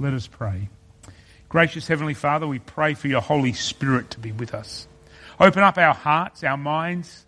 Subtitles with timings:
[0.00, 0.70] Let us pray.
[1.50, 4.88] Gracious Heavenly Father, we pray for your Holy Spirit to be with us.
[5.38, 7.26] Open up our hearts, our minds,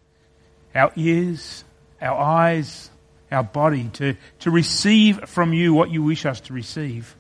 [0.75, 1.65] our ears,
[2.01, 2.91] our eyes,
[3.31, 7.15] our body to, to receive from you what you wish us to receive.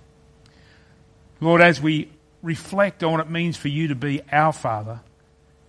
[1.38, 2.11] Lord, as we
[2.41, 5.00] reflect on what it means for you to be our Father,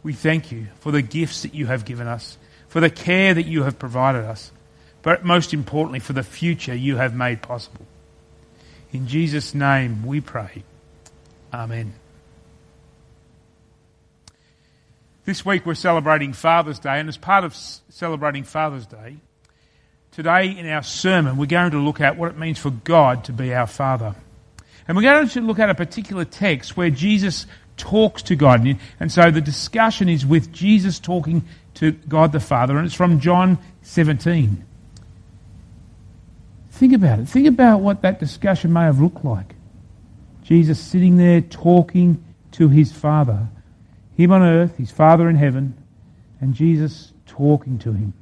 [0.02, 2.38] we thank you for the gifts that you have given us,
[2.70, 4.54] for the care that you have provided us,
[5.02, 7.86] but most importantly, for the future you have made possible.
[8.94, 10.64] In Jesus' name we pray.
[11.52, 11.94] Amen.
[15.26, 19.18] This week we're celebrating Father's Day, and as part of celebrating Father's Day,
[20.12, 23.34] today in our sermon we're going to look at what it means for God to
[23.34, 24.14] be our Father.
[24.88, 27.48] And we're going to look at a particular text where Jesus
[27.78, 28.64] talks to God.
[29.00, 33.20] And so the discussion is with Jesus talking to God the Father, and it's from
[33.20, 34.66] John 17.
[36.74, 37.30] Think about it.
[37.30, 39.54] Think about what that discussion may have looked like.
[40.42, 43.48] Jesus sitting there talking to his Father.
[44.18, 45.76] Him on earth, his Father in heaven,
[46.42, 48.14] and Jesus talking to him.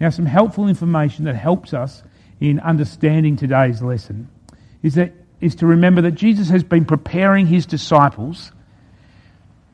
[0.00, 2.02] Now, some helpful information that helps us
[2.40, 4.28] in understanding today's lesson
[4.82, 8.52] is that is to remember that Jesus has been preparing his disciples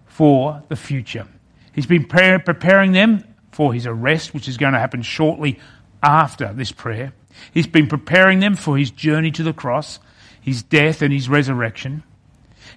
[0.07, 1.27] for the future.
[1.73, 5.61] He's been preparing them for his arrest, which is going to happen shortly
[6.05, 7.13] after this prayer.
[7.53, 9.99] He's been preparing them for his journey to the cross,
[10.41, 12.05] his death, and his resurrection.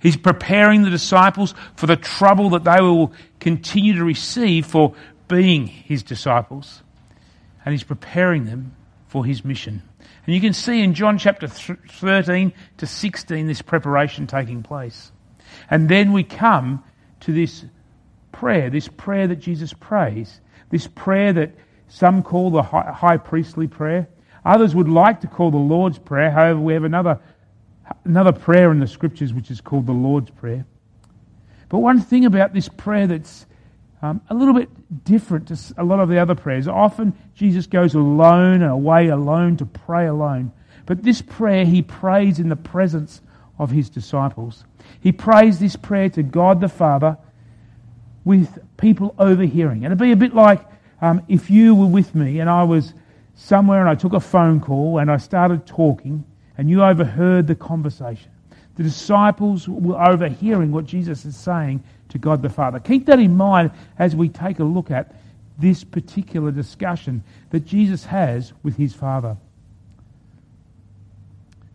[0.01, 4.95] He's preparing the disciples for the trouble that they will continue to receive for
[5.27, 6.81] being his disciples.
[7.65, 8.75] And he's preparing them
[9.07, 9.81] for his mission.
[10.25, 15.11] And you can see in John chapter 13 to 16 this preparation taking place.
[15.69, 16.83] And then we come
[17.21, 17.65] to this
[18.31, 21.51] prayer, this prayer that Jesus prays, this prayer that
[21.87, 24.07] some call the high priestly prayer.
[24.45, 26.31] Others would like to call the Lord's Prayer.
[26.31, 27.19] However, we have another,
[28.05, 30.65] another prayer in the scriptures which is called the Lord's Prayer.
[31.69, 33.45] But one thing about this prayer that's
[34.01, 34.69] um, a little bit
[35.03, 36.67] different to a lot of the other prayers.
[36.67, 40.51] Often Jesus goes alone and away alone to pray alone.
[40.85, 43.21] But this prayer he prays in the presence
[43.59, 44.63] of his disciples.
[45.01, 47.17] He prays this prayer to God the Father
[48.23, 49.83] with people overhearing.
[49.83, 50.65] And it'd be a bit like
[51.01, 52.93] um, if you were with me and I was
[53.35, 56.25] somewhere and I took a phone call and I started talking
[56.57, 58.31] and you overheard the conversation.
[58.75, 62.79] The disciples were overhearing what Jesus is saying to God the Father.
[62.79, 65.15] Keep that in mind as we take a look at
[65.57, 69.37] this particular discussion that Jesus has with his Father.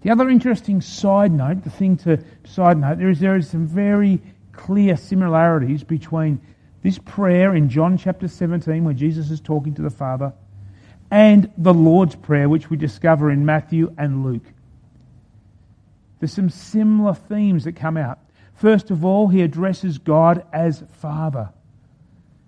[0.02, 3.66] The other interesting side note, the thing to side note, there is there is some
[3.66, 4.20] very
[4.52, 6.40] clear similarities between
[6.82, 10.32] this prayer in John chapter 17, where Jesus is talking to the Father,
[11.10, 14.44] and the Lord's Prayer, which we discover in Matthew and Luke.
[16.18, 18.18] There's some similar themes that come out.
[18.54, 21.50] First of all, he addresses God as Father,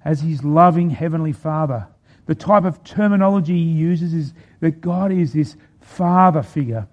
[0.05, 1.87] as his loving Heavenly Father.
[2.27, 6.89] The type of terminology he uses is that God is this Father figure.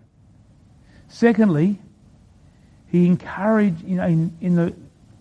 [1.08, 1.80] Secondly,
[2.88, 4.74] he encouraged, you know, in, in, the,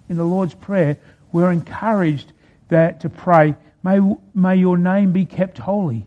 [0.09, 0.99] in the Lord's Prayer,
[1.33, 2.33] we're encouraged
[2.69, 4.01] that to pray, may,
[4.35, 6.07] may your name be kept holy.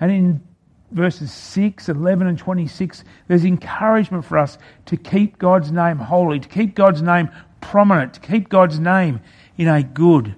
[0.00, 0.42] And in
[0.90, 6.48] verses 6, 11, and 26, there's encouragement for us to keep God's name holy, to
[6.48, 9.20] keep God's name prominent, to keep God's name
[9.56, 10.34] in a good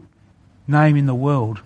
[0.66, 1.60] name in the world.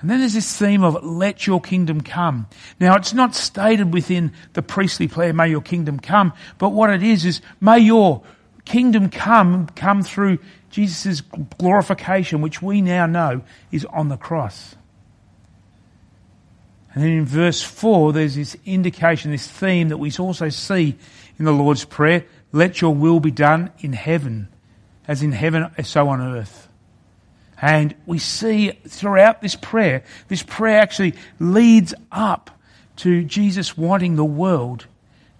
[0.00, 2.46] And then there's this theme of let your kingdom come.
[2.78, 7.02] Now, it's not stated within the priestly prayer, may your kingdom come, but what it
[7.02, 8.22] is is may your
[8.64, 10.38] kingdom come, come through
[10.70, 11.20] Jesus'
[11.58, 14.74] glorification, which we now know is on the cross.
[16.94, 20.96] And then in verse 4, there's this indication, this theme that we also see
[21.38, 24.48] in the Lord's Prayer let your will be done in heaven,
[25.08, 26.68] as in heaven, so on earth.
[27.60, 32.50] And we see throughout this prayer, this prayer actually leads up
[32.96, 34.86] to Jesus wanting the world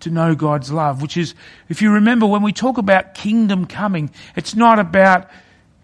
[0.04, 1.34] to know God's love, which is,
[1.68, 5.28] if you remember, when we talk about kingdom coming, it's not about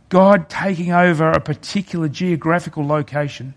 [0.09, 3.55] God taking over a particular geographical location.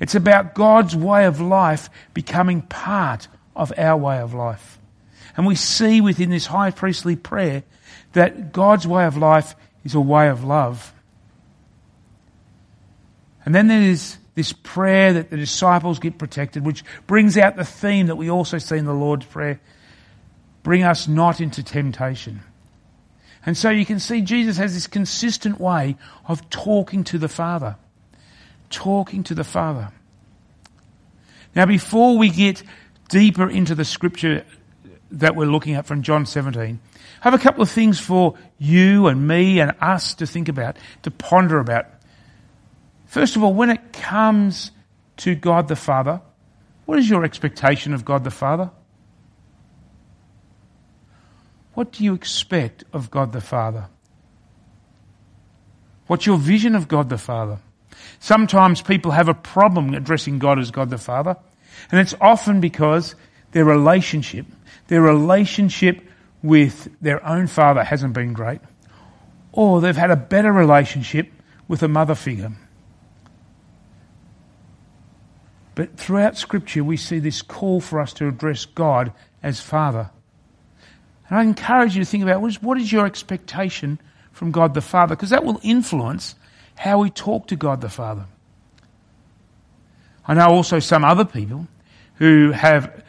[0.00, 4.78] It's about God's way of life becoming part of our way of life.
[5.36, 7.62] And we see within this high priestly prayer
[8.12, 10.92] that God's way of life is a way of love.
[13.44, 18.06] And then there's this prayer that the disciples get protected, which brings out the theme
[18.06, 19.60] that we also see in the Lord's Prayer
[20.62, 22.40] bring us not into temptation.
[23.44, 25.96] And so you can see Jesus has this consistent way
[26.26, 27.76] of talking to the Father.
[28.70, 29.90] Talking to the Father.
[31.54, 32.62] Now, before we get
[33.08, 34.44] deeper into the scripture
[35.10, 39.08] that we're looking at from John 17, I have a couple of things for you
[39.08, 41.86] and me and us to think about, to ponder about.
[43.12, 44.70] First of all, when it comes
[45.18, 46.22] to God the Father,
[46.86, 48.70] what is your expectation of God the Father?
[51.74, 53.88] What do you expect of God the Father?
[56.06, 57.58] What's your vision of God the Father?
[58.18, 61.36] Sometimes people have a problem addressing God as God the Father,
[61.90, 63.14] and it's often because
[63.50, 64.46] their relationship,
[64.88, 66.00] their relationship
[66.42, 68.62] with their own father hasn't been great,
[69.52, 71.30] or they've had a better relationship
[71.68, 72.52] with a mother figure.
[75.74, 80.10] But throughout Scripture, we see this call for us to address God as Father.
[81.28, 83.98] And I encourage you to think about what is, your expectation
[84.32, 86.34] from God the Father, because that will influence
[86.74, 88.26] how we talk to God the Father.
[90.26, 91.66] I know also some other people
[92.16, 93.02] who have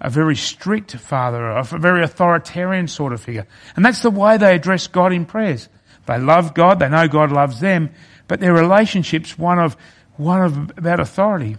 [0.00, 3.46] a very strict father, a very authoritarian sort of figure.
[3.74, 5.68] And that's the way they address God in prayers.
[6.06, 7.90] They love God, they know God loves them,
[8.28, 9.76] but their relationship's one of,
[10.16, 11.56] one of about authority.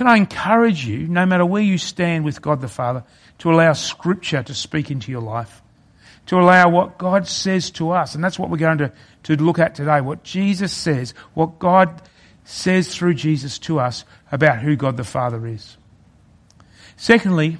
[0.00, 3.04] Can I encourage you, no matter where you stand with God the Father,
[3.40, 5.60] to allow Scripture to speak into your life?
[6.28, 8.92] To allow what God says to us, and that's what we're going to,
[9.24, 12.00] to look at today, what Jesus says, what God
[12.44, 15.76] says through Jesus to us about who God the Father is.
[16.96, 17.58] Secondly,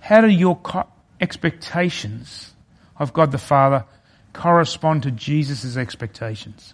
[0.00, 0.88] how do your co-
[1.20, 2.54] expectations
[2.96, 3.84] of God the Father
[4.32, 6.72] correspond to Jesus' expectations?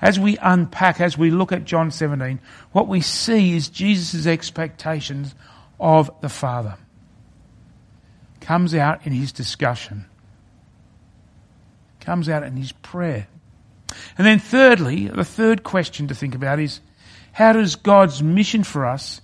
[0.00, 2.40] As we unpack, as we look at John 17,
[2.72, 5.34] what we see is Jesus' expectations
[5.80, 6.76] of the Father.
[8.40, 10.06] Comes out in his discussion.
[12.00, 13.26] Comes out in his prayer.
[14.18, 16.80] And then thirdly, the third question to think about is,
[17.32, 19.20] how does God's mission for us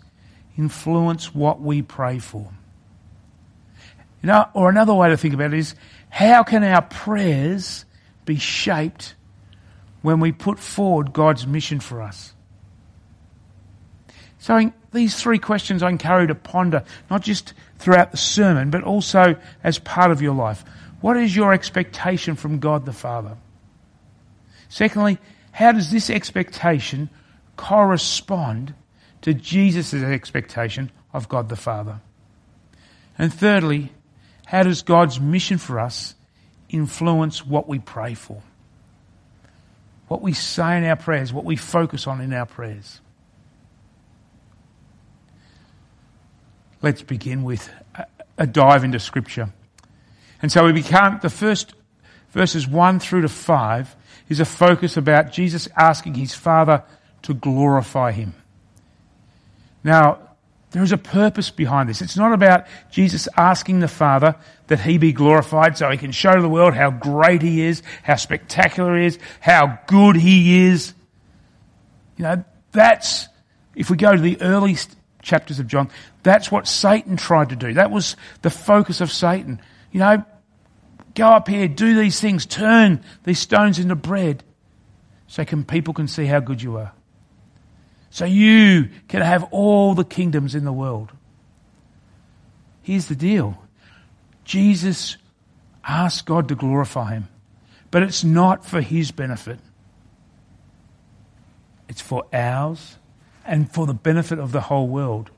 [0.56, 2.50] influence what we pray for?
[4.22, 5.74] You know, or another way to think about it is,
[6.10, 7.84] how can our prayers
[8.24, 9.14] be shaped
[10.02, 12.34] when we put forward God's mission for us?
[14.38, 18.82] So these three questions I encourage you to ponder, not just throughout the sermon, but
[18.82, 20.64] also as part of your life.
[21.00, 23.36] What is your expectation from God the Father?
[24.68, 25.18] Secondly,
[25.52, 27.10] how does this expectation
[27.56, 28.74] correspond
[29.20, 32.00] to Jesus' expectation of God the Father?
[33.18, 33.92] And thirdly,
[34.46, 36.14] how does God's mission for us
[36.68, 38.42] influence what we pray for?
[40.12, 43.00] What we say in our prayers, what we focus on in our prayers.
[46.82, 47.70] Let's begin with
[48.36, 49.54] a, dive into Scripture.
[50.42, 51.72] And so we become the first
[52.30, 53.96] verses 1 through to 5
[54.28, 56.84] is a focus about Jesus asking his Father
[57.22, 58.34] to glorify him.
[59.82, 60.31] Now,
[60.72, 62.00] there is a purpose behind this.
[62.00, 64.34] It's not about Jesus asking the Father
[64.68, 68.16] that he be glorified so he can show the world how great he is, how
[68.16, 70.94] spectacular he is, how good he is.
[72.16, 73.28] You know, that's,
[73.76, 74.76] if we go to the early
[75.20, 75.90] chapters of John,
[76.22, 77.74] that's what Satan tried to do.
[77.74, 79.60] That was the focus of Satan.
[79.90, 80.24] You know,
[81.14, 84.42] go up here, do these things, turn these stones into bread
[85.26, 86.92] so can, people can see how good you are
[88.12, 91.10] so you can have all the kingdoms in the world.
[92.82, 93.58] Here's the deal
[94.44, 95.16] Jesus
[95.82, 97.28] asked God to glorify him,
[97.90, 99.58] but it's not for his benefit,
[101.88, 102.98] it's for ours
[103.46, 105.30] and for the benefit of the whole world.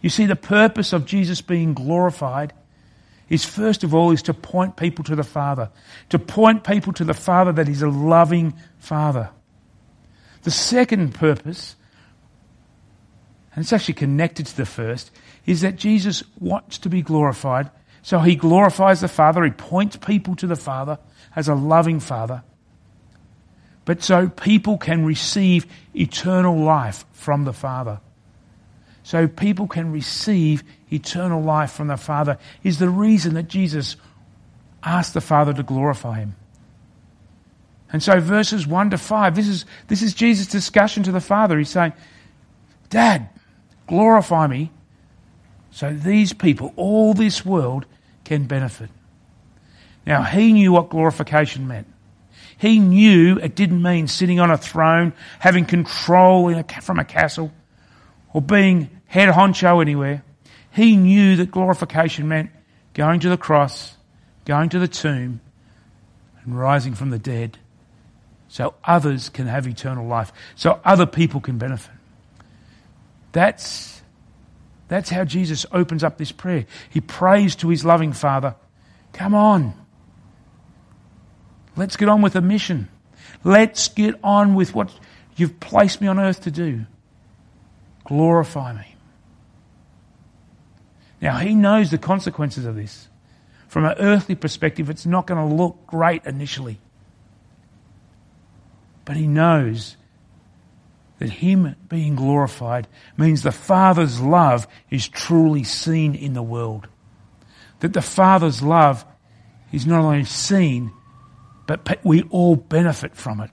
[0.00, 2.52] You see, the purpose of Jesus being glorified
[3.28, 5.70] is first of all is to point people to the Father,
[6.10, 9.30] to point people to the Father that He's a loving Father.
[10.44, 11.74] The second purpose
[13.56, 15.10] and it's actually connected to the first,
[15.46, 17.70] is that Jesus wants to be glorified.
[18.02, 20.98] So he glorifies the Father, he points people to the Father
[21.34, 22.42] as a loving Father.
[23.86, 28.00] But so people can receive eternal life from the Father.
[29.02, 33.96] So people can receive eternal life from the Father is the reason that Jesus
[34.82, 36.34] asked the Father to glorify him.
[37.90, 41.56] And so verses 1 to 5, this is, this is Jesus' discussion to the Father.
[41.56, 41.92] He's saying,
[42.90, 43.30] Dad,
[43.86, 44.70] Glorify me
[45.76, 47.84] so these people, all this world,
[48.24, 48.88] can benefit.
[50.06, 51.86] Now, he knew what glorification meant.
[52.56, 57.52] He knew it didn't mean sitting on a throne, having control a, from a castle,
[58.32, 60.24] or being head honcho anywhere.
[60.70, 62.50] He knew that glorification meant
[62.94, 63.96] going to the cross,
[64.46, 65.42] going to the tomb,
[66.42, 67.58] and rising from the dead
[68.48, 71.92] so others can have eternal life, so other people can benefit.
[73.32, 74.02] That's,
[74.88, 76.66] that's how Jesus opens up this prayer.
[76.88, 78.54] He prays to his loving Father,
[79.16, 79.72] Come on.
[81.74, 82.88] Let's get on with the mission.
[83.44, 84.92] Let's get on with what
[85.36, 86.84] you've placed me on earth to do.
[88.04, 88.94] Glorify me.
[91.20, 93.08] Now, he knows the consequences of this.
[93.68, 96.78] From an earthly perspective, it's not going to look great initially.
[99.06, 99.96] But he knows
[101.18, 106.88] that him being glorified means the Father's love is truly seen in the world.
[107.80, 109.04] That the Father's love
[109.72, 110.92] is not only seen,
[111.66, 113.50] but we all benefit from it.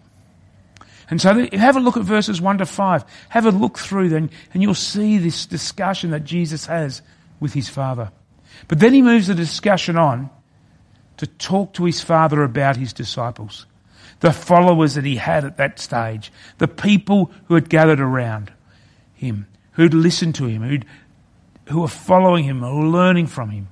[1.09, 3.05] And so have a look at verses 1 to 5.
[3.29, 7.01] Have a look through them and you'll see this discussion that Jesus has
[7.39, 8.11] with his Father.
[8.67, 10.29] But then he moves the discussion on
[11.17, 13.65] to talk to his Father about his disciples,
[14.19, 18.51] the followers that he had at that stage, the people who had gathered around
[19.13, 20.85] him, who'd listened to him, who'd,
[21.69, 23.67] who were following him, who were learning from him.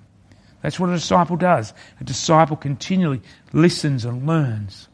[0.61, 1.73] That's what a disciple does.
[1.99, 3.21] A disciple continually
[3.51, 4.87] listens and learns.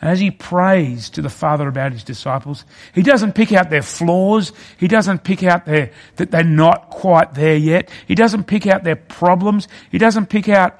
[0.00, 3.82] And as he prays to the Father about his disciples, he doesn't pick out their
[3.82, 4.52] flaws.
[4.78, 7.90] He doesn't pick out their, that they're not quite there yet.
[8.06, 9.66] He doesn't pick out their problems.
[9.90, 10.78] He doesn't pick out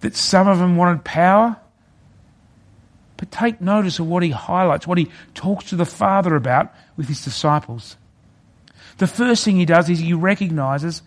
[0.00, 1.59] that some of them wanted power.
[3.20, 7.06] But take notice of what he highlights, what he talks to the Father about with
[7.06, 7.98] his disciples.
[8.96, 11.02] The first thing he does is he recognizes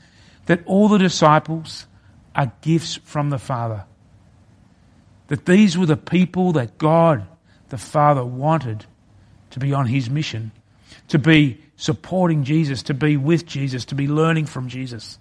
[0.45, 1.87] that all the disciples
[2.35, 3.85] are gifts from the Father.
[5.29, 7.25] That these were the people that God,
[7.69, 8.85] the Father, wanted
[9.49, 10.51] to be on his mission,
[11.07, 15.17] to be supporting Jesus, to be with Jesus, to be learning from Jesus.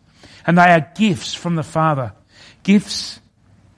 [0.47, 2.13] And they are gifts from the Father.
[2.65, 3.19] Gifts,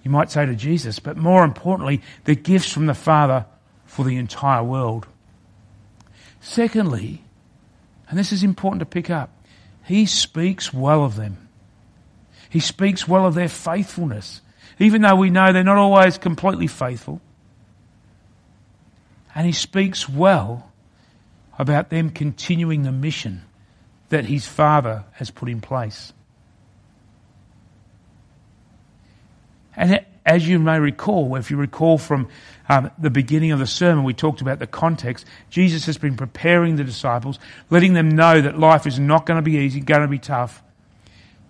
[0.05, 3.47] you might say to Jesus, but more importantly, they're gifts from the Father
[3.87, 5.07] for the entire world.
[6.41, 7.25] Secondly,
[8.09, 9.31] and this is important to pick up,
[9.83, 11.49] he speaks well of them.
[12.51, 14.43] He speaks well of their faithfulness,
[14.79, 17.21] even though we know they're not always completely faithful.
[19.35, 20.71] And he speaks well
[21.59, 23.43] about them continuing the mission
[24.11, 26.13] that his Father has put in place.
[29.77, 32.29] And as you may recall, if you recall from
[32.69, 35.27] um, the beginning of the sermon, we talked about the context.
[35.51, 37.39] Jesus has been preparing the disciples,
[37.71, 40.63] letting them know that life is not going to be easy, going to be tough.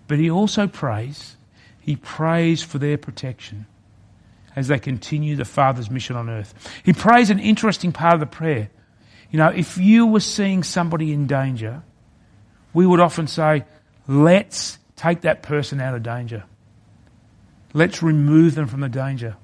[0.07, 1.37] But he also prays,
[1.79, 3.65] he prays for their protection
[4.55, 6.53] as they continue the Father's mission on earth.
[6.83, 8.69] He prays an interesting part of the prayer.
[9.31, 11.83] You know, if you were seeing somebody in danger,
[12.73, 13.65] we would often say,
[14.07, 16.43] let's take that person out of danger.
[17.75, 19.35] Let's remove them from the danger.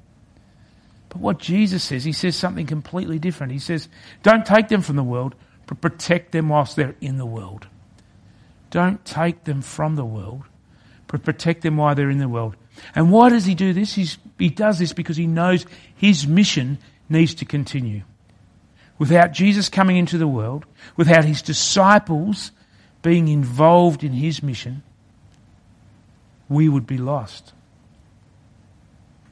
[1.09, 3.51] But what Jesus says, he says something completely different.
[3.51, 3.89] He says,
[4.23, 5.35] don't take them from the world,
[5.67, 7.67] but protect them whilst they're in the world.
[8.69, 10.43] Don't take them from the world,
[11.07, 12.55] but protect them while they're in the world.
[12.95, 13.93] And why does he do this?
[13.95, 15.65] He's, he does this because he knows
[15.97, 16.77] his mission
[17.09, 18.03] needs to continue.
[18.97, 22.51] Without Jesus coming into the world, without his disciples
[23.01, 24.83] being involved in his mission,
[26.47, 27.51] we would be lost.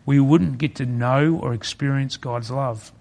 [0.10, 2.92] We wouldn't get to know or experience God's love.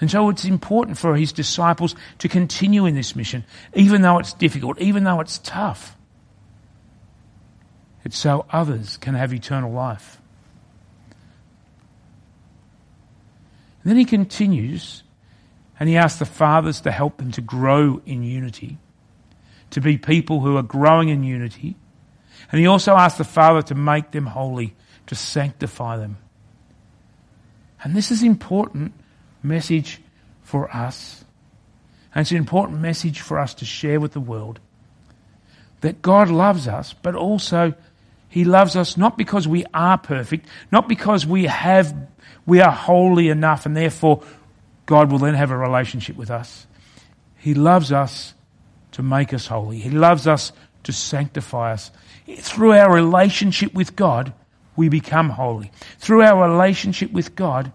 [0.00, 3.44] And so it's important for his disciples to continue in this mission,
[3.74, 5.96] even though it's difficult, even though it's tough.
[8.04, 10.20] It's so others can have eternal life.
[13.84, 15.04] And then he continues
[15.78, 18.78] and he asks the fathers to help them to grow in unity,
[19.70, 21.76] to be people who are growing in unity.
[22.50, 24.74] And he also asks the Father to make them holy,
[25.08, 26.18] to sanctify them.
[27.82, 28.92] And this is important
[29.42, 30.00] message
[30.42, 31.24] for us.
[32.14, 34.60] And it's an important message for us to share with the world.
[35.80, 37.74] That God loves us, but also
[38.28, 41.94] He loves us not because we are perfect, not because we have,
[42.46, 44.22] we are holy enough and therefore
[44.86, 46.66] God will then have a relationship with us.
[47.36, 48.34] He loves us
[48.92, 49.78] to make us holy.
[49.78, 51.90] He loves us to sanctify us.
[52.40, 54.32] Through our relationship with God,
[54.78, 55.72] we become holy.
[55.98, 57.72] Through our relationship with God,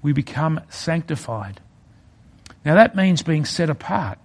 [0.00, 1.60] we become sanctified.
[2.64, 4.18] Now that means being set apart.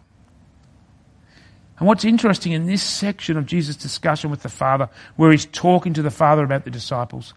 [1.77, 4.87] And what's interesting in this section of Jesus' discussion with the Father,
[5.17, 7.33] where he's talking to the Father about the disciples,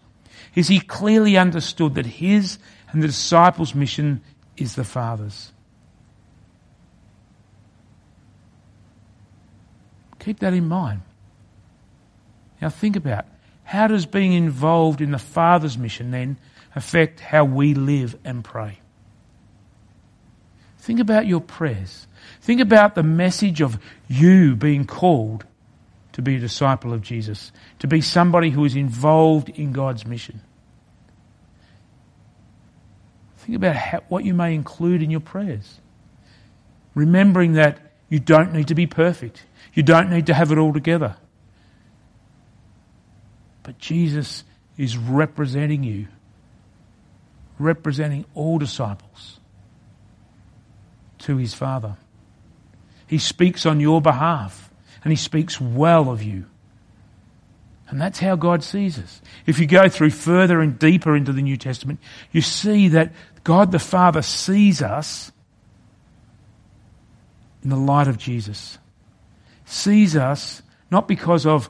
[0.55, 2.57] is he clearly understood that his
[2.93, 4.21] and the disciples' mission
[4.55, 5.51] is the Father's.
[10.19, 11.01] Keep that in mind.
[12.61, 13.25] Now think about
[13.69, 16.35] how does being involved in the Father's mission then
[16.75, 18.79] affect how we live and pray.
[20.79, 22.07] Think about your prayers.
[22.41, 25.45] Think about the message of you being called
[26.13, 30.41] to be a disciple of Jesus, to be somebody who is involved in God's mission.
[33.37, 35.79] Think about how, what you may include in your prayers.
[36.95, 37.77] Remembering that
[38.09, 39.43] you don't need to be perfect,
[39.75, 41.17] you don't need to have it all together.
[43.69, 44.43] But Jesus
[44.79, 46.07] is representing you,
[47.59, 49.39] representing all disciples
[51.19, 51.95] to his Father.
[53.05, 54.73] He speaks on your behalf
[55.03, 56.45] and he speaks well of you.
[57.89, 59.21] And that's how God sees us.
[59.45, 61.99] If you go through further and deeper into the New Testament,
[62.31, 65.31] you see that God the Father sees us
[67.63, 68.79] in the light of Jesus.
[69.65, 71.69] Sees us not because of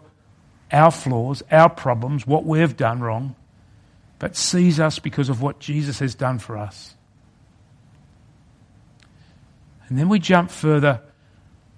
[0.71, 3.35] our flaws, our problems, what we've done wrong,
[4.19, 6.95] but sees us because of what Jesus has done for us.
[9.87, 11.01] And then we jump further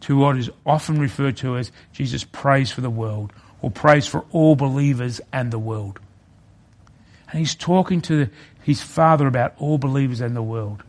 [0.02, 3.32] to what is often referred to as Jesus prays for the world
[3.62, 6.00] or prays for all believers and the world.
[7.30, 8.28] And he's talking to
[8.64, 10.84] his Father about all believers and the world.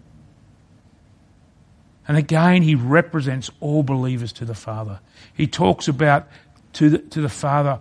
[2.09, 4.99] And again, he represents all believers to the Father.
[5.33, 6.27] He talks about
[6.75, 7.81] to the, to the Father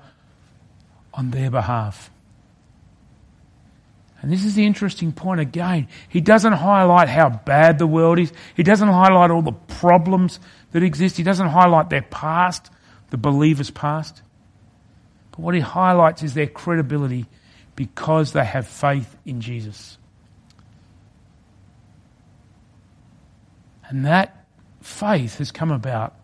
[1.14, 2.12] on their behalf.
[4.22, 5.88] And this is the interesting point again.
[6.08, 8.32] He doesn't highlight how bad the world is.
[8.56, 10.40] He doesn't highlight all the problems
[10.72, 11.18] that exist.
[11.18, 12.70] He doesn't highlight their past,
[13.10, 14.22] the believer's past.
[15.32, 17.26] But what he highlights is their credibility
[17.76, 19.98] because they have faith in Jesus.
[23.90, 24.46] And that
[24.82, 26.16] faith has come about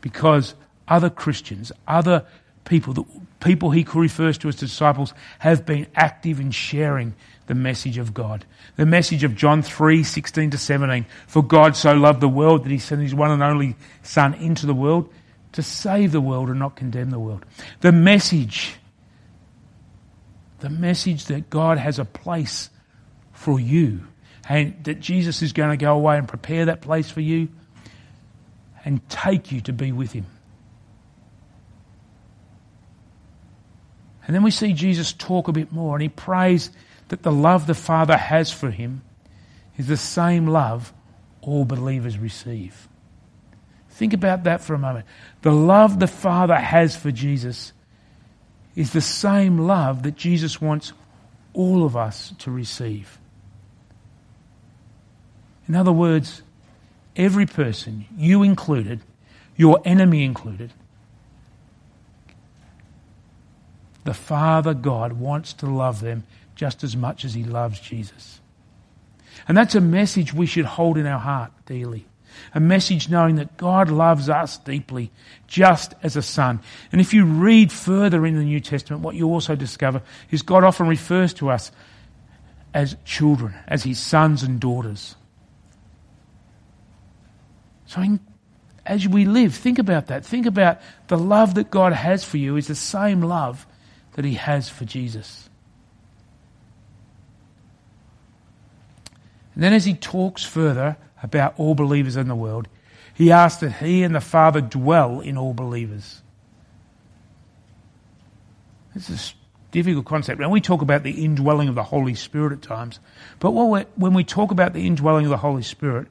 [0.00, 0.54] because
[0.86, 2.24] other Christians, other
[2.64, 3.04] people, that,
[3.40, 7.14] people he refers to as disciples, have been active in sharing
[7.46, 8.44] the message of God.
[8.76, 11.06] The message of John 3 16 to 17.
[11.26, 14.66] For God so loved the world that he sent his one and only Son into
[14.66, 15.12] the world
[15.52, 17.44] to save the world and not condemn the world.
[17.80, 18.76] The message,
[20.60, 22.70] the message that God has a place
[23.32, 24.06] for you
[24.48, 27.48] and that Jesus is going to go away and prepare that place for you
[28.84, 30.26] and take you to be with him.
[34.26, 36.70] And then we see Jesus talk a bit more and he prays
[37.08, 39.02] that the love the Father has for him
[39.76, 40.92] is the same love
[41.40, 42.88] all believers receive.
[43.90, 45.06] Think about that for a moment.
[45.42, 47.72] The love the Father has for Jesus
[48.74, 50.92] is the same love that Jesus wants
[51.52, 53.18] all of us to receive.
[55.68, 56.42] In other words,
[57.16, 59.00] every person, you included,
[59.56, 60.72] your enemy included,
[64.04, 68.40] the Father God wants to love them just as much as He loves Jesus.
[69.48, 72.06] And that's a message we should hold in our heart daily.
[72.54, 75.10] A message knowing that God loves us deeply,
[75.46, 76.60] just as a son.
[76.90, 80.64] And if you read further in the New Testament, what you also discover is God
[80.64, 81.72] often refers to us
[82.72, 85.14] as children, as his sons and daughters.
[87.86, 88.20] So in,
[88.86, 90.24] as we live, think about that.
[90.24, 93.66] Think about the love that God has for you is the same love
[94.14, 95.48] that he has for Jesus.
[99.54, 102.68] And then as he talks further about all believers in the world,
[103.14, 106.22] he asks that he and the Father dwell in all believers.
[108.94, 109.34] This is
[109.68, 110.40] a difficult concept.
[110.40, 113.00] And we talk about the indwelling of the Holy Spirit at times.
[113.38, 116.08] But when we talk about the indwelling of the Holy Spirit,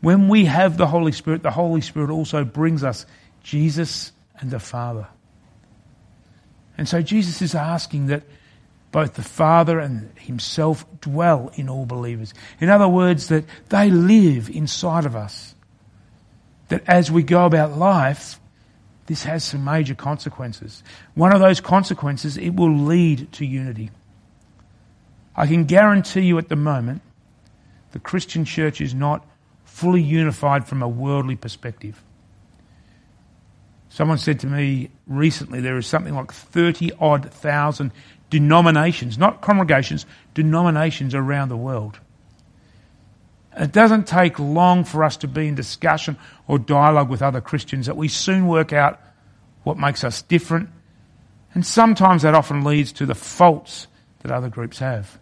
[0.00, 3.04] when we have the Holy Spirit, the Holy Spirit also brings us
[3.42, 5.08] Jesus and the Father.
[6.78, 8.22] And so Jesus is asking that
[8.92, 12.32] both the Father and Himself dwell in all believers.
[12.60, 15.54] In other words, that they live inside of us.
[16.68, 18.40] That as we go about life,
[19.06, 20.82] this has some major consequences.
[21.14, 23.90] One of those consequences, it will lead to unity.
[25.34, 27.02] I can guarantee you at the moment,
[27.92, 29.26] the Christian church is not
[29.64, 32.02] fully unified from a worldly perspective.
[33.90, 37.92] Someone said to me recently there is something like 30 odd thousand
[38.30, 41.98] denominations, not congregations, denominations around the world.
[43.58, 47.86] It doesn't take long for us to be in discussion or dialogue with other Christians
[47.86, 49.00] that we soon work out
[49.64, 50.68] what makes us different.
[51.54, 53.88] And sometimes that often leads to the faults
[54.20, 55.18] that other groups have.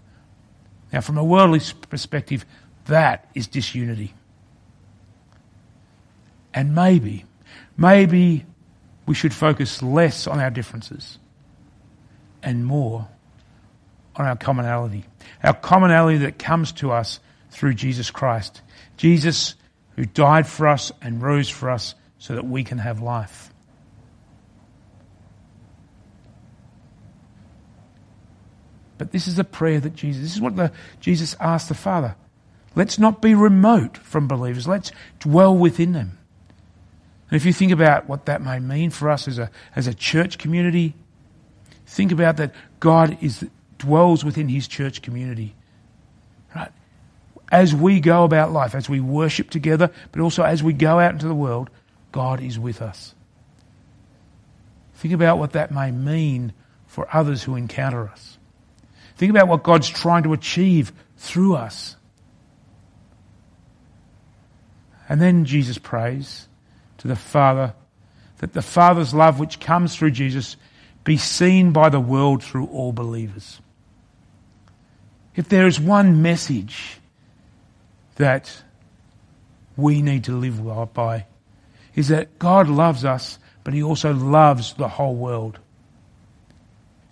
[0.92, 2.44] Now, from a worldly perspective,
[2.86, 4.12] that is disunity.
[6.52, 7.24] And maybe,
[7.76, 8.44] maybe
[9.06, 11.18] we should focus less on our differences
[12.42, 13.08] and more
[14.16, 15.04] on our commonality.
[15.42, 18.62] Our commonality that comes to us through Jesus Christ.
[18.96, 19.54] Jesus
[19.96, 23.50] who died for us and rose for us so that we can have life.
[28.98, 32.16] But this is a prayer that Jesus, this is what the, Jesus asked the Father.
[32.74, 34.66] Let's not be remote from believers.
[34.66, 36.15] Let's dwell within them.
[37.30, 39.94] And if you think about what that may mean for us as a, as a
[39.94, 40.94] church community,
[41.86, 43.44] think about that God is,
[43.78, 45.54] dwells within his church community.
[46.54, 46.70] Right?
[47.50, 51.12] As we go about life, as we worship together, but also as we go out
[51.12, 51.68] into the world,
[52.12, 53.14] God is with us.
[54.94, 56.52] Think about what that may mean
[56.86, 58.38] for others who encounter us.
[59.16, 61.96] Think about what God's trying to achieve through us.
[65.08, 66.48] And then Jesus prays
[67.06, 67.74] the Father
[68.38, 70.56] that the Father's love, which comes through Jesus,
[71.04, 73.60] be seen by the world through all believers.
[75.34, 76.98] If there is one message
[78.16, 78.62] that
[79.76, 81.26] we need to live by,
[81.94, 85.58] is that God loves us, but He also loves the whole world.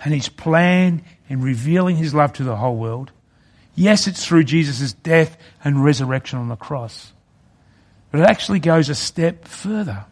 [0.01, 3.13] And His plan in revealing His love to the whole world,
[3.75, 7.14] yes, it's through Jesus' death and resurrection on the cross.
[8.15, 10.05] But it actually goes a step further.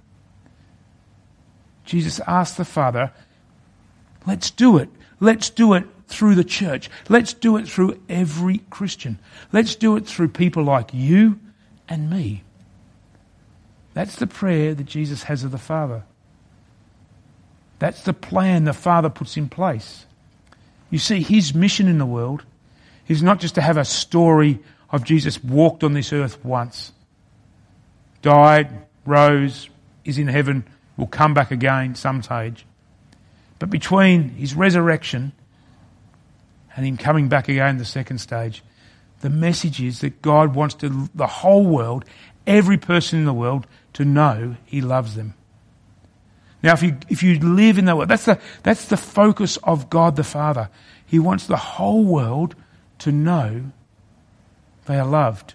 [1.84, 3.12] Jesus asked the Father,
[4.26, 4.88] let's do it.
[5.20, 6.90] Let's do it through the church.
[7.08, 9.20] Let's do it through every Christian.
[9.52, 11.38] Let's do it through people like you
[11.88, 12.42] and me.
[13.94, 16.02] That's the prayer that Jesus has of the Father.
[17.78, 20.06] That's the plan the Father puts in place.
[20.90, 22.42] You see, his mission in the world
[23.06, 24.58] is not just to have a story
[24.90, 26.90] of Jesus walked on this earth once
[28.22, 28.70] died,
[29.04, 29.68] rose,
[30.04, 30.64] is in heaven,
[30.96, 32.64] will come back again some stage.
[33.58, 35.32] But between his resurrection
[36.74, 38.62] and him coming back again the second stage,
[39.20, 42.04] the message is that God wants to, the whole world,
[42.46, 45.34] every person in the world, to know he loves them.
[46.62, 49.90] Now, if you, if you live in the world, that's the, that's the focus of
[49.90, 50.70] God the Father.
[51.04, 52.54] He wants the whole world
[53.00, 53.72] to know
[54.86, 55.54] they are loved.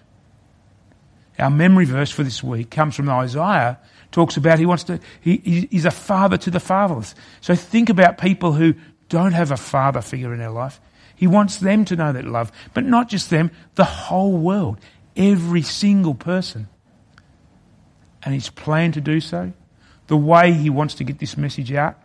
[1.38, 3.78] Our memory verse for this week comes from Isaiah,
[4.10, 7.14] talks about he wants to, he, he's a father to the fatherless.
[7.40, 8.74] So think about people who
[9.08, 10.80] don't have a father figure in their life.
[11.14, 14.78] He wants them to know that love, but not just them, the whole world,
[15.16, 16.68] every single person.
[18.22, 19.52] And his plan to do so,
[20.08, 22.00] the way he wants to get this message out,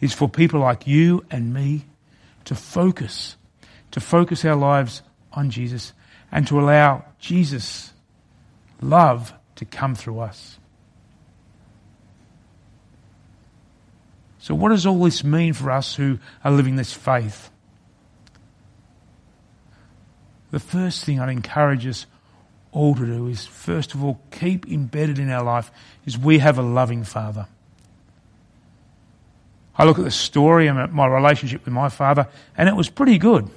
[0.00, 1.86] is for people like you and me
[2.44, 3.36] to focus,
[3.92, 5.02] to focus our lives
[5.32, 5.92] on Jesus
[6.30, 7.92] and to allow Jesus
[8.80, 10.58] love to come through us.
[14.38, 17.50] So, what does all this mean for us who are living this faith?
[20.52, 22.06] The first thing I'd encourage us
[22.70, 25.70] all to do is, first of all, keep embedded in our life
[26.04, 27.48] is we have a loving Father.
[29.78, 33.18] I look at the story and my relationship with my father, and it was pretty
[33.18, 33.50] good.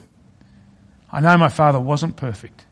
[1.12, 2.66] I know my father wasn't perfect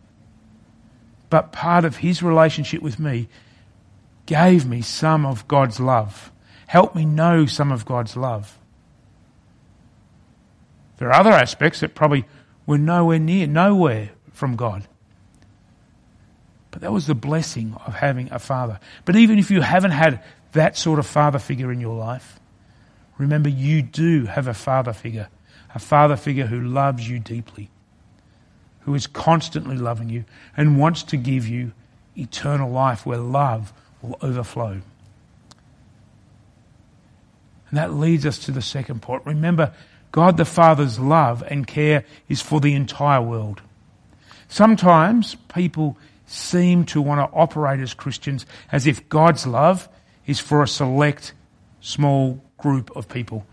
[1.30, 3.28] but part of his relationship with me
[4.26, 6.32] gave me some of God's love,
[6.68, 8.58] helped me know some of God's love.
[10.98, 12.26] There are other aspects that probably
[12.66, 14.88] were nowhere near, nowhere from God.
[16.72, 18.80] But that was the blessing of having a father.
[19.06, 22.40] But even if you haven't had that sort of father figure in your life,
[23.18, 25.30] remember you do have a father figure,
[25.74, 27.70] a father figure who loves you deeply
[28.88, 30.24] who is constantly loving you
[30.56, 31.74] and wants to give you
[32.16, 34.80] eternal life where love will overflow.
[37.70, 39.26] And that leads us to the second point.
[39.26, 39.74] Remember,
[40.14, 43.62] God the Father's love and care is for the entire world.
[44.48, 49.90] Sometimes people seem to want to operate as Christians as if God's love
[50.26, 51.34] is for a select
[51.82, 53.46] small group of people.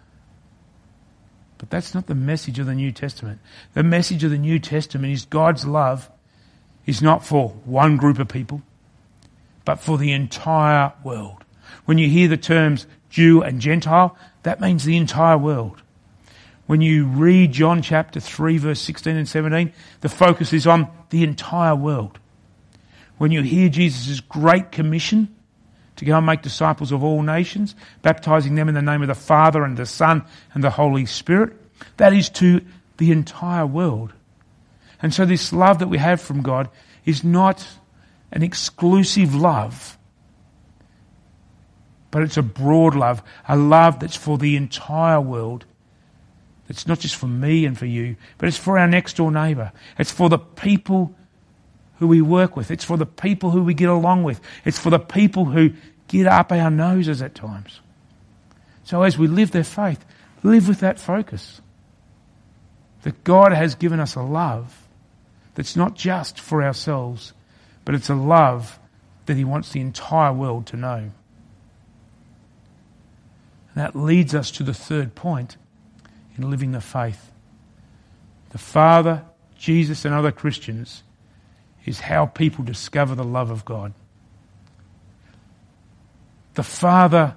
[1.65, 3.41] But that's not the message of the New Testament.
[3.73, 6.11] The message of the New Testament is God's love
[6.85, 8.61] is not for one group of people,
[9.65, 11.43] but for the entire world.
[11.87, 15.81] When you hear the terms Jew and Gentile, that means the entire world.
[16.67, 19.73] When you read John chapter 3 verse 16 and 17,
[20.03, 22.19] the focus is on the entire world.
[23.17, 25.34] When you hear Jesus' great commission,
[26.05, 29.15] to go and make disciples of all nations, baptizing them in the name of the
[29.15, 31.53] Father and the Son and the Holy Spirit.
[31.97, 32.61] That is to
[32.99, 34.13] the entire world.
[35.03, 36.69] And so this love that we have from God
[37.05, 37.67] is not
[38.33, 39.99] an exclusive love,
[42.11, 45.65] but it's a broad love, a love that's for the entire world.
[46.69, 49.73] It's not just for me and for you, but it's for our next door neighbour.
[49.99, 51.15] It's for the people
[51.99, 52.71] who we work with.
[52.71, 54.41] It's for the people who we get along with.
[54.65, 55.73] It's for the people who
[56.15, 57.81] get up our noses at times.
[58.85, 60.05] So as we live their faith,
[60.45, 61.61] live with that focus.
[63.03, 64.87] That God has given us a love
[65.57, 67.33] that's not just for ourselves,
[67.85, 68.79] but it's a love
[69.27, 71.11] that He wants the entire world to know.
[73.75, 75.57] And that leads us to the third point
[76.39, 77.33] in living the faith.
[78.51, 79.25] The Father,
[79.59, 81.03] Jesus, and other Christians
[81.85, 83.93] is how people discover the love of God.
[86.55, 87.37] The Father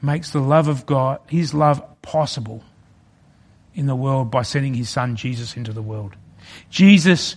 [0.00, 2.64] makes the love of God, His love, possible
[3.74, 6.16] in the world by sending His Son Jesus into the world.
[6.68, 7.36] Jesus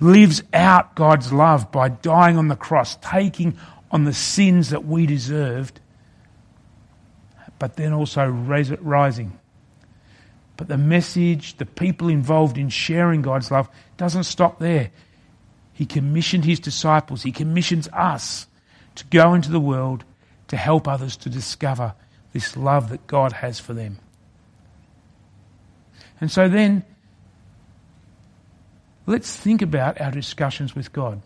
[0.00, 3.58] lives out God's love by dying on the cross, taking
[3.90, 5.80] on the sins that we deserved,
[7.58, 9.38] but then also rising.
[10.56, 14.90] But the message, the people involved in sharing God's love, doesn't stop there.
[15.72, 18.46] He commissioned his disciples, he commissions us
[18.96, 20.04] to go into the world
[20.48, 21.94] to help others to discover
[22.32, 23.98] this love that God has for them.
[26.20, 26.84] And so then,
[29.06, 31.22] let's think about our discussions with God.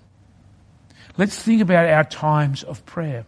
[1.17, 3.25] Let's think about our times of prayer.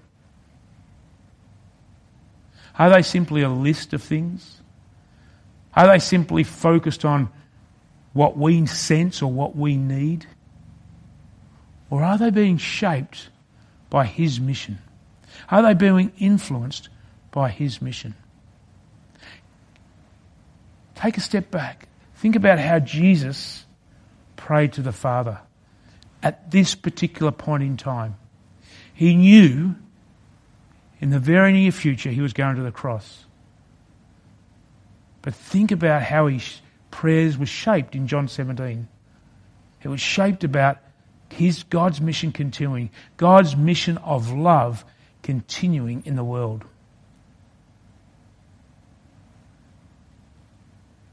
[2.78, 4.60] Are they simply a list of things?
[5.74, 7.30] Are they simply focused on
[8.12, 10.26] what we sense or what we need?
[11.90, 13.28] Or are they being shaped
[13.90, 14.78] by His mission?
[15.50, 16.88] Are they being influenced
[17.30, 18.14] by His mission?
[20.94, 21.88] Take a step back.
[22.16, 23.64] Think about how Jesus
[24.36, 25.40] prayed to the Father
[26.22, 28.16] at this particular point in time.
[28.94, 29.74] He knew
[31.00, 33.24] in the very near future he was going to the cross.
[35.20, 38.88] But think about how his prayers were shaped in John 17.
[39.82, 40.78] It was shaped about
[41.30, 44.84] his God's mission continuing, God's mission of love
[45.24, 46.64] continuing in the world.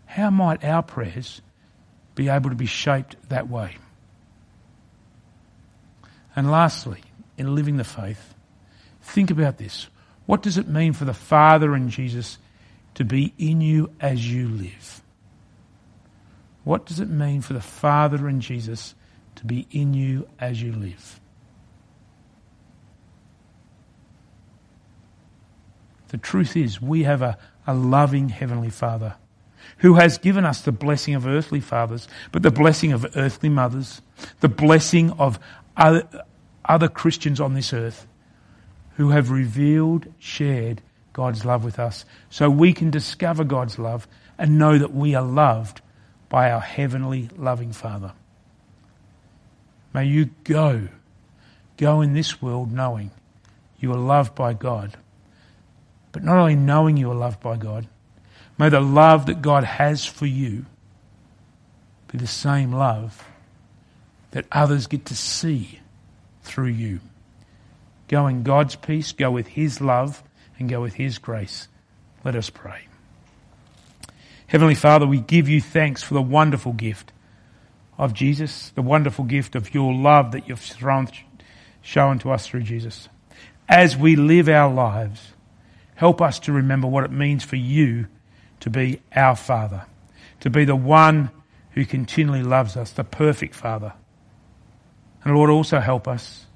[0.06, 1.42] How might our prayers
[2.14, 3.78] be able to be shaped that way?
[6.36, 7.02] And lastly,
[7.38, 8.34] in living the faith,
[9.02, 9.88] think about this.
[10.26, 12.38] What does it mean for the Father and Jesus
[12.96, 15.02] to be in you as you live?
[16.66, 18.94] What does it mean for the Father and Jesus
[19.36, 21.21] to be in you as you live?
[26.12, 29.16] The truth is, we have a, a loving Heavenly Father
[29.78, 34.02] who has given us the blessing of earthly fathers, but the blessing of earthly mothers,
[34.42, 35.40] the blessing of
[35.78, 36.04] other,
[36.66, 38.08] other Christians on this earth
[38.98, 40.82] who have revealed, shared
[41.14, 44.06] God's love with us, so we can discover God's love
[44.38, 45.82] and know that we are loved
[46.28, 48.12] by our heavenly loving Father.
[49.94, 50.90] May you go,
[51.78, 53.12] go in this world knowing
[53.80, 54.98] you are loved by God.
[56.12, 57.88] But not only knowing you are loved by God,
[58.58, 60.66] may the love that God has for you
[62.08, 63.26] be the same love
[64.32, 65.80] that others get to see
[66.44, 67.00] through you.
[68.08, 70.22] Go in God's peace, go with His love,
[70.60, 71.68] and go with His grace.
[72.24, 72.82] Let us pray.
[74.48, 77.14] Heavenly Father, we give you thanks for the wonderful gift
[77.98, 81.08] of Jesus, the wonderful gift of your love that you've thrown,
[81.82, 83.08] shown to us through Jesus.
[83.70, 85.34] As we live our lives,
[86.02, 88.08] help us to remember what it means for you
[88.60, 89.86] to be our Father,
[90.40, 91.30] to be the one
[91.74, 93.94] who continually loves us, the perfect Father.
[95.24, 96.48] And Lord, also help us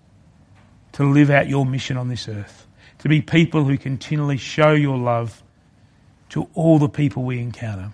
[0.93, 2.65] to live out your mission on this earth,
[2.97, 5.43] to be people who continually show your love
[6.29, 7.91] to all the people we encounter.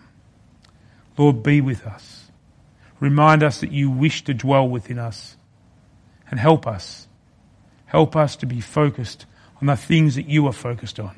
[1.18, 2.32] Lord, be with us.
[3.02, 5.36] Remind us that you wish to dwell within us
[6.30, 7.10] and help us.
[7.88, 9.26] Help us to be focused
[9.60, 11.18] on the things that you are focused on.